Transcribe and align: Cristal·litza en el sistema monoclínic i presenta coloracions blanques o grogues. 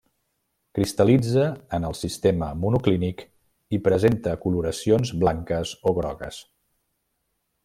Cristal·litza 0.77 1.43
en 1.79 1.85
el 1.89 1.93
sistema 1.99 2.49
monoclínic 2.63 3.23
i 3.79 3.83
presenta 3.91 4.35
coloracions 4.47 5.15
blanques 5.25 5.79
o 5.93 5.99
grogues. 6.03 6.45